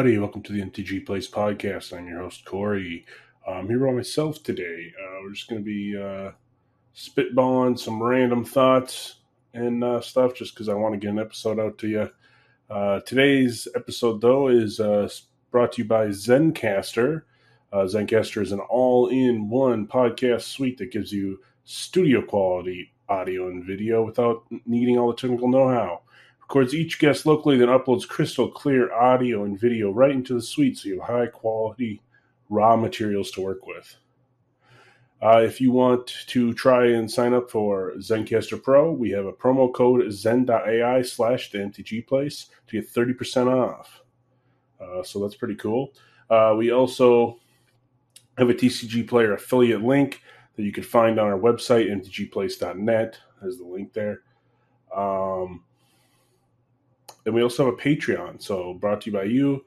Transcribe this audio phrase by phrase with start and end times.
[0.00, 0.18] everybody.
[0.18, 1.94] Welcome to the MTG Place podcast.
[1.94, 3.04] I'm your host, Corey.
[3.46, 4.90] I'm here by myself today.
[4.98, 6.30] Uh, we're just going to be uh,
[6.96, 9.16] spitballing some random thoughts
[9.52, 12.10] and uh, stuff just because I want to get an episode out to you.
[12.70, 15.06] Uh, today's episode, though, is uh,
[15.50, 17.24] brought to you by Zencastr.
[17.70, 23.48] Uh, Zencastr is an all in one podcast suite that gives you studio quality audio
[23.48, 26.00] and video without needing all the technical know how
[26.50, 30.76] records each guest locally, then uploads crystal clear audio and video right into the suite
[30.76, 32.02] so you have high quality
[32.48, 33.96] raw materials to work with.
[35.22, 39.32] Uh, if you want to try and sign up for Zencastr Pro, we have a
[39.32, 44.02] promo code zen.ai slash the MTG place to get 30% off.
[44.80, 45.92] Uh, so that's pretty cool.
[46.30, 47.38] Uh, we also
[48.38, 50.20] have a TCG player affiliate link
[50.56, 53.18] that you can find on our website, mtgplace.net.
[53.40, 54.22] There's the link there.
[54.92, 55.62] Um,
[57.30, 58.42] and we also have a Patreon.
[58.42, 59.64] So brought to you by you,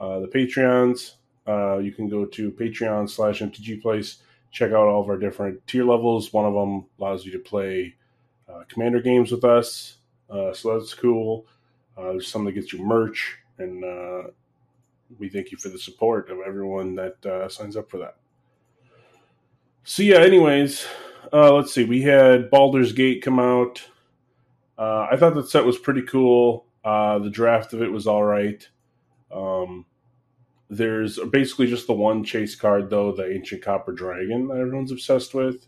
[0.00, 1.16] uh, the Patreons.
[1.46, 4.22] Uh, you can go to Patreon slash MTG Place.
[4.50, 6.32] Check out all of our different tier levels.
[6.32, 7.94] One of them allows you to play
[8.48, 9.98] uh, Commander games with us,
[10.30, 11.46] uh, so that's cool.
[11.98, 14.22] Uh, there's some that gets you merch, and uh,
[15.18, 18.16] we thank you for the support of everyone that signs up for that.
[19.84, 20.86] So yeah, anyways,
[21.30, 21.84] let's see.
[21.84, 23.86] We had Baldur's Gate come out.
[24.78, 26.64] I thought that set was pretty cool.
[26.84, 28.68] Uh, the draft of it was all right.
[29.32, 29.86] Um,
[30.68, 35.34] there's basically just the one chase card, though, the Ancient Copper Dragon that everyone's obsessed
[35.34, 35.66] with.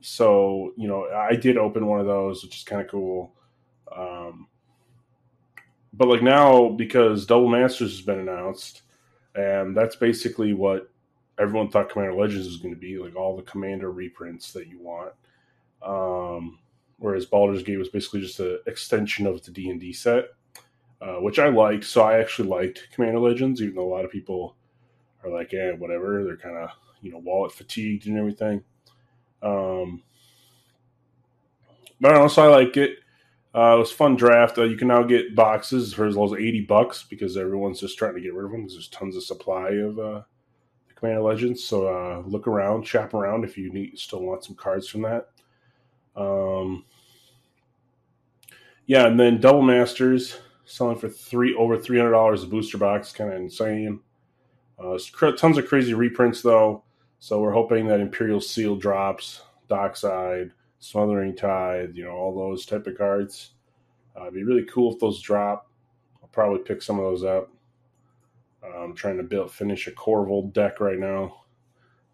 [0.00, 3.32] So, you know, I did open one of those, which is kind of cool.
[3.94, 4.48] Um,
[5.92, 8.82] but like now, because Double Masters has been announced,
[9.34, 10.90] and that's basically what
[11.38, 14.80] everyone thought Commander Legends was going to be like all the Commander reprints that you
[14.80, 15.12] want.
[15.82, 16.58] Um,
[16.98, 20.26] whereas Baldur's Gate was basically just an extension of the D and D set,
[21.00, 21.84] uh, which I liked.
[21.84, 24.56] So I actually liked Commander Legends, even though a lot of people
[25.24, 26.70] are like, "Yeah, whatever." They're kind of
[27.00, 28.62] you know wallet fatigued and everything.
[29.42, 30.02] Um,
[32.00, 32.98] but also I like it.
[33.54, 34.58] Uh, it was fun draft.
[34.58, 37.98] Uh, you can now get boxes for as low as eighty bucks because everyone's just
[37.98, 40.22] trying to get rid of them because there's tons of supply of uh,
[40.94, 41.64] Commander Legends.
[41.64, 45.30] So uh, look around, shop around if you need, still want some cards from that.
[46.16, 46.84] Um,
[48.86, 53.12] yeah, and then Double Masters selling for three over three hundred dollars a booster box,
[53.12, 54.00] kind of insane.
[54.78, 54.98] Uh,
[55.36, 56.84] tons of crazy reprints though,
[57.18, 62.86] so we're hoping that Imperial Seal drops, Dockside, Smothering Tithe, you know, all those type
[62.86, 63.50] of cards.
[64.16, 65.68] Uh, it'd be really cool if those drop.
[66.22, 67.50] I'll probably pick some of those up.
[68.62, 71.42] Uh, I'm trying to build finish a Korvold deck right now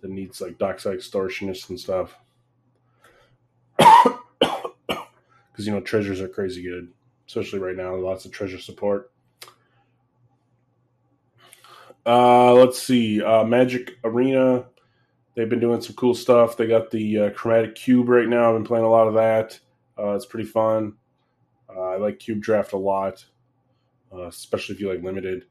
[0.00, 2.16] that needs like Dockside Extortionist and stuff
[3.78, 5.06] because
[5.58, 6.88] you know treasures are crazy good,
[7.26, 7.94] especially right now.
[7.94, 9.10] Lots of treasure support.
[12.04, 14.66] Uh, let's see, uh, Magic Arena.
[15.34, 16.56] They've been doing some cool stuff.
[16.56, 18.50] They got the uh, Chromatic Cube right now.
[18.50, 19.58] I've been playing a lot of that.
[19.98, 20.94] Uh, it's pretty fun.
[21.74, 23.24] Uh, I like Cube Draft a lot,
[24.12, 25.44] uh, especially if you like limited.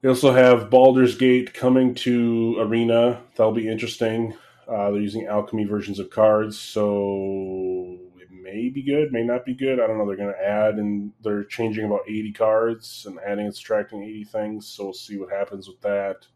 [0.00, 3.22] They also have Baldur's Gate coming to Arena.
[3.36, 4.34] That'll be interesting.
[4.68, 9.54] Uh, they're using alchemy versions of cards, so it may be good, may not be
[9.54, 9.80] good.
[9.80, 10.06] I don't know.
[10.06, 14.24] They're going to add and they're changing about 80 cards and adding and subtracting 80
[14.24, 16.26] things, so we'll see what happens with that.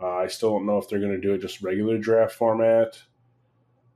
[0.00, 3.02] Uh, I still don't know if they're going to do it just regular draft format,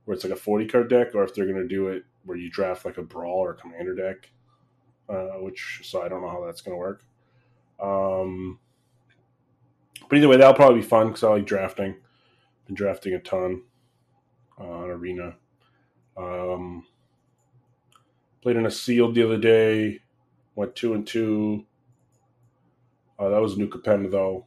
[0.03, 2.37] where it's like a 40 card deck, or if they're going to do it where
[2.37, 4.29] you draft like a brawl or a commander deck.
[5.07, 7.03] Uh, which so I don't know how that's going to work.
[7.81, 8.59] Um,
[10.07, 11.95] but either way, that'll probably be fun because I like drafting.
[12.67, 13.63] Been drafting a ton
[14.59, 15.35] uh, arena.
[16.17, 16.85] Um,
[18.41, 19.99] played in a sealed the other day.
[20.55, 21.65] Went two and two.
[23.17, 24.45] Uh, that was New Capenna though.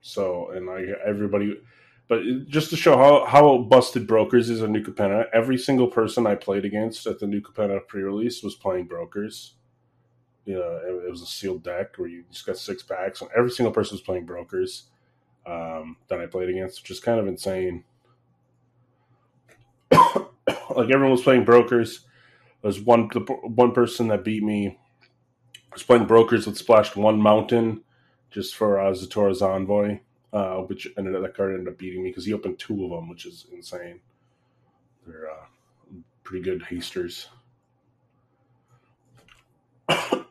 [0.00, 1.60] So and I everybody,
[2.08, 5.26] but just to show how how busted brokers is a New Capenna.
[5.32, 9.54] Every single person I played against at the New Capenna pre-release was playing brokers.
[10.44, 13.30] You know, it, it was a sealed deck where you just got six packs, and
[13.36, 14.84] every single person was playing brokers
[15.46, 17.84] um, that I played against, which is kind of insane.
[20.76, 22.00] Like everyone was playing brokers.
[22.62, 24.78] There's one the one person that beat me
[25.72, 27.82] was playing brokers that splashed one mountain
[28.30, 30.00] just for uh, Ziatora's envoy,
[30.32, 32.90] uh, which ended up that card ended up beating me because he opened two of
[32.90, 34.00] them, which is insane.
[35.06, 35.46] They're uh,
[36.24, 37.28] pretty good hasters.
[39.88, 40.24] uh,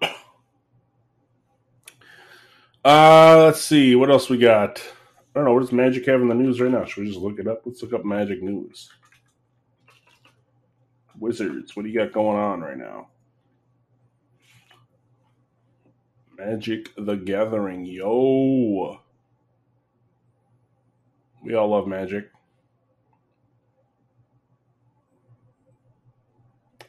[2.83, 4.81] let's see what else we got.
[5.33, 5.53] I don't know.
[5.53, 6.85] What does Magic have in the news right now?
[6.85, 7.61] Should we just look it up?
[7.65, 8.89] Let's look up Magic news.
[11.21, 13.07] Wizards, what do you got going on right now?
[16.35, 18.99] Magic the Gathering, yo.
[21.43, 22.31] We all love Magic.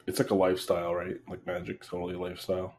[0.07, 1.19] It's like a lifestyle, right?
[1.29, 2.75] Like Magic, totally a lifestyle.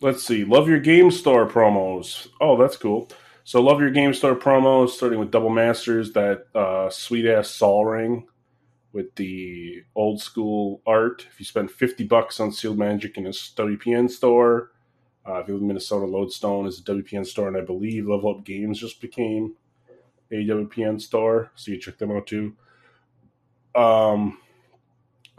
[0.00, 0.44] Let's see.
[0.44, 2.28] Love your game store promos.
[2.40, 3.08] Oh, that's cool.
[3.44, 7.84] So love your game store promos, starting with Double Masters, that uh, sweet ass Sol
[7.84, 8.28] ring
[8.92, 11.26] with the old school art.
[11.30, 14.70] If you spend fifty bucks on sealed magic in a WPN store,
[15.26, 18.30] uh, if you live in Minnesota, Lodestone is a WPN store, and I believe Level
[18.30, 19.54] Up Games just became
[20.30, 22.54] a WPN store, so you check them out too.
[23.74, 24.38] Um,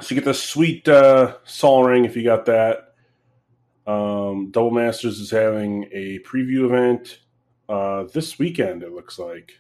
[0.02, 2.96] so you get the sweet uh, Sol ring if you got that.
[3.88, 7.20] Um, Double Masters is having a preview event
[7.70, 9.54] uh, this weekend, it looks like.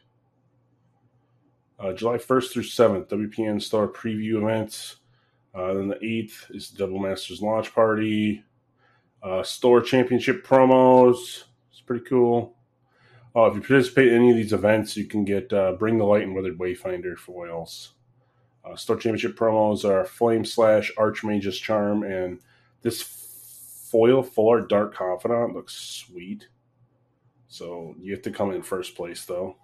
[1.79, 4.97] Uh, July 1st through 7th, WPN Star preview events.
[5.53, 8.43] Uh, then the 8th is Double Masters launch party.
[9.21, 11.43] Uh, store championship promos.
[11.71, 12.55] It's pretty cool.
[13.35, 16.03] Uh, if you participate in any of these events, you can get uh, Bring the
[16.03, 17.93] Light and Weathered Wayfinder foils.
[18.63, 22.39] Uh, store championship promos are Flame Slash, Archmage's Charm, and
[22.81, 26.47] this foil full art Dark Confidant looks sweet.
[27.53, 29.57] So you have to come in first place, though.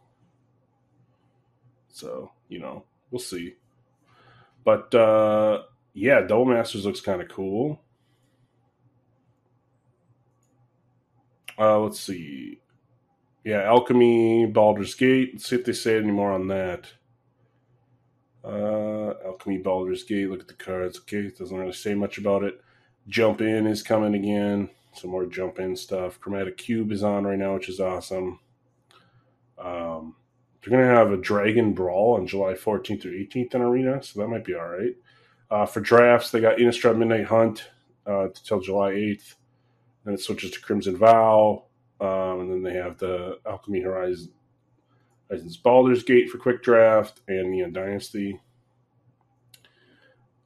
[1.88, 3.56] So, you know, we'll see.
[4.63, 5.63] But uh,
[5.95, 7.81] yeah, Double Masters looks kind of cool.
[11.57, 12.62] Uh, let's see.
[13.44, 15.31] Yeah, Alchemy, Baldur's Gate.
[15.33, 16.86] Let's see if they say any more on that.
[18.45, 20.30] Uh, Alchemy, Baldur's Gate.
[20.30, 21.00] Look at the cards.
[21.00, 22.62] Okay, it doesn't really say much about it.
[23.07, 24.69] Jump In is coming again
[25.00, 26.19] some more jump in stuff.
[26.19, 28.40] Chromatic Cube is on right now, which is awesome.
[29.57, 30.16] Um,
[30.62, 34.19] they're going to have a Dragon Brawl on July 14th through 18th in Arena, so
[34.19, 34.96] that might be all right.
[35.50, 37.69] Uh, for drafts, they got Innistrad Midnight Hunt
[38.07, 39.36] uh, until July 8th.
[40.06, 41.66] Then it switches to Crimson Vow.
[42.01, 44.31] Um, and then they have the Alchemy Horizon,
[45.30, 48.40] Horizons Baldur's Gate for quick draft and Neon Dynasty.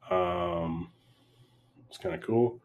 [0.09, 0.91] Um,
[1.87, 2.59] it's kind of cool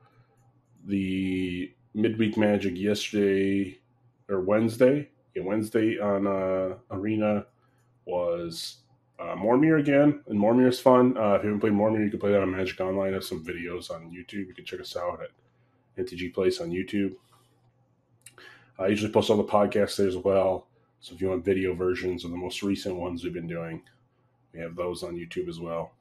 [0.88, 3.78] the midweek magic yesterday
[4.28, 5.08] or Wednesday.
[5.34, 7.46] Yeah, Wednesday on uh, Arena
[8.04, 8.78] was
[9.18, 11.16] uh, Momir again, and Momir is fun.
[11.16, 13.10] Uh, if you haven't played Momir, you can play that on Magic Online.
[13.10, 14.46] I have some videos on YouTube.
[14.46, 17.14] You can check us out at MTG Place on YouTube.
[18.78, 20.68] I usually post all the podcasts there as well.
[21.00, 23.82] So if you want video versions of the most recent ones we've been doing,
[24.52, 25.92] we have those on YouTube as well.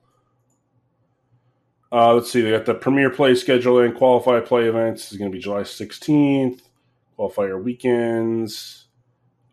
[1.91, 2.41] Uh, let's see.
[2.41, 5.03] They got the Premier Play schedule and qualify play events.
[5.03, 6.61] This is going to be July 16th.
[7.17, 8.87] Qualifier weekends,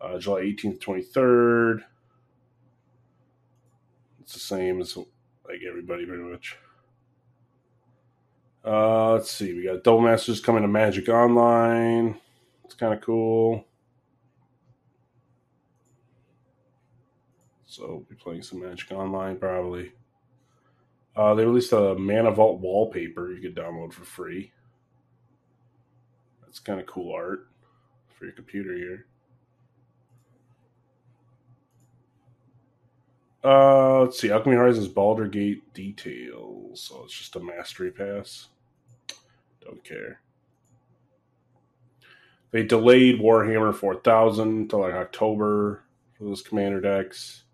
[0.01, 1.81] uh, July 18th, 23rd.
[4.21, 6.59] It's the same as like everybody pretty much.
[8.65, 9.55] Uh, let's see.
[9.55, 12.19] We got Double Masters coming to Magic Online.
[12.65, 13.65] It's kind of cool.
[17.67, 19.93] So we'll be playing some Magic Online probably.
[21.17, 24.53] Uh, they released a Mana Vault wallpaper you could download for free.
[26.43, 27.49] That's kind of cool art
[28.09, 29.07] for your computer here.
[33.45, 34.31] Uh, let's see.
[34.31, 36.81] Alchemy Horizons Baldur Gate details.
[36.81, 38.49] So it's just a mastery pass.
[39.63, 40.21] Don't care.
[42.51, 45.85] They delayed Warhammer 4000 until like October
[46.17, 47.45] for those commander decks.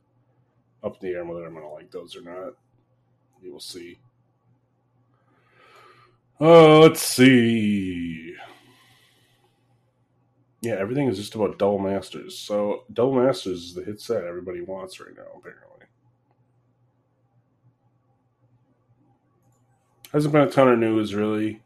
[0.85, 2.55] Up in the air whether I'm going to like those or not.
[3.43, 3.99] We will see.
[6.41, 8.35] Uh, let's see.
[10.63, 12.39] Yeah, everything is just about Double Masters.
[12.39, 15.87] So Double Masters is the hit set everybody wants right now, apparently.
[20.13, 21.63] Hasn't been a ton of news really.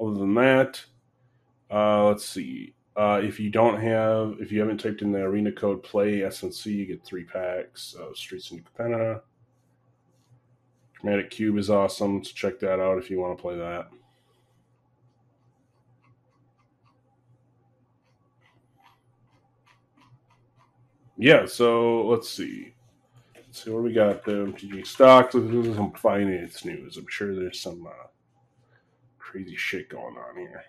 [0.00, 0.82] Other than that,
[1.70, 2.74] uh, let's see.
[2.96, 6.66] Uh, if you don't have, if you haven't typed in the arena code play SNC,
[6.66, 9.20] you get three packs of Streets New Capenna.
[11.00, 13.88] Chromatic Cube is awesome, so check that out if you want to play that.
[21.16, 22.74] Yeah, so let's see.
[23.34, 24.46] Let's see what we got there.
[24.46, 25.32] MTG stocks.
[25.32, 26.96] Some finance news.
[26.96, 28.06] I'm sure there's some uh,
[29.18, 30.64] crazy shit going on here.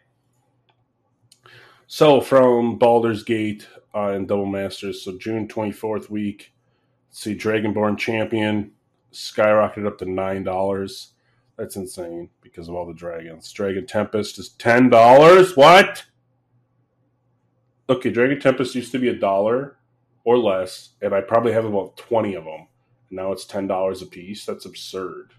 [1.87, 6.53] So from Baldur's Gate uh, and Double Masters, so June 24th week,
[7.09, 8.71] see Dragonborn Champion
[9.11, 11.13] skyrocketed up to nine dollars.
[11.57, 13.51] That's insane because of all the dragons.
[13.51, 15.55] Dragon Tempest is ten dollars.
[15.55, 16.05] What?
[17.91, 19.77] okay, Dragon Tempest used to be a dollar
[20.23, 22.67] or less, and I probably have about twenty of them.
[23.09, 24.45] Now it's ten dollars a piece.
[24.45, 25.33] That's absurd.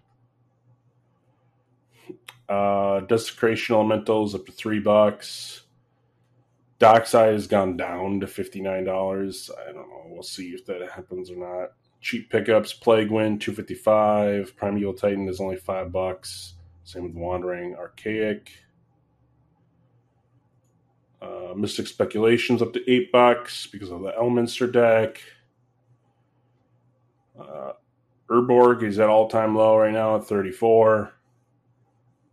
[2.49, 5.62] Uh, Desecration Elementals up to three bucks.
[6.79, 9.50] Dockside has gone down to fifty nine dollars.
[9.59, 10.05] I don't know.
[10.07, 11.73] We'll see if that happens or not.
[12.02, 14.54] Cheap pickups: Plague Wind two fifty five.
[14.56, 16.54] Primeval Titan is only five bucks.
[16.85, 18.50] Same with Wandering Archaic.
[21.23, 25.23] Uh, Mystic Speculations up to eight bucks because of the Elminster deck.
[27.38, 27.73] Uh,
[28.28, 31.12] Urborg is at all time low right now at 34.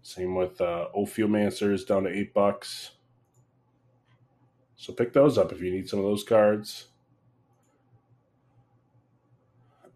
[0.01, 2.91] Same with uh, Ophiomancers down to eight bucks.
[4.75, 6.88] So pick those up if you need some of those cards.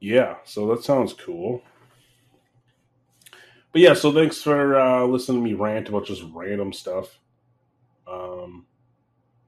[0.03, 1.63] Yeah, so that sounds cool.
[3.71, 7.21] But yeah, so thanks for uh, listening to me rant about just random stuff
[8.05, 8.65] um,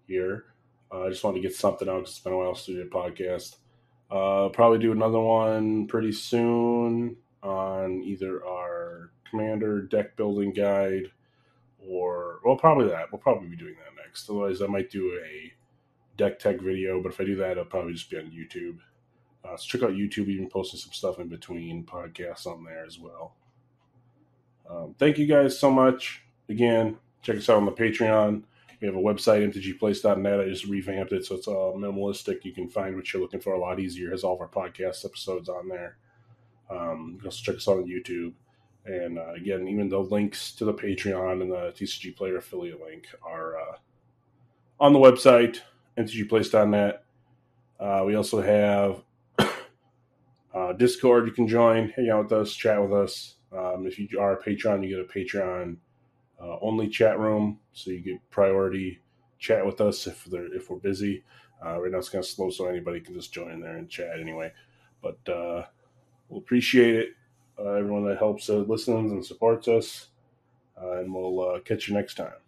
[0.07, 0.45] here.
[0.89, 2.75] Uh, I just wanted to get something out because it's been a while since we
[2.75, 3.57] did a podcast.
[4.09, 11.11] Uh, probably do another one pretty soon on either our commander deck building guide
[11.85, 15.51] or well probably that we'll probably be doing that next otherwise i might do a
[16.17, 18.77] deck tech video but if i do that it'll probably just be on youtube
[19.45, 22.85] uh, so check out youtube We've been posting some stuff in between podcasts on there
[22.85, 23.35] as well.
[24.69, 26.23] Um, thank you guys so much.
[26.49, 28.43] Again check us out on the patreon.
[28.79, 32.45] We have a website mtgplace.net i just revamped it so it's all minimalistic.
[32.45, 34.09] You can find what you're looking for a lot easier.
[34.09, 35.97] It has all of our podcast episodes on there.
[36.69, 38.33] Um, also check us out on youtube.
[38.85, 43.07] And uh, again, even the links to the Patreon and the TCG Player affiliate link
[43.23, 43.77] are uh,
[44.79, 45.61] on the website,
[45.97, 47.03] mtgplace.net.
[47.79, 49.03] Uh, we also have
[50.55, 53.35] uh, Discord you can join, hang out with us, chat with us.
[53.55, 55.77] Um, if you are a Patreon, you get a Patreon
[56.41, 58.99] uh, only chat room, so you get priority
[59.39, 61.23] chat with us if they're if we're busy.
[61.65, 63.89] Uh, right now it's kind of slow, so anybody can just join in there and
[63.89, 64.51] chat anyway.
[65.01, 65.17] But
[66.29, 67.09] we'll appreciate it
[67.59, 70.07] uh, everyone that helps, uh, listens, and supports us.
[70.81, 72.44] Uh, and we'll uh, catch you next time.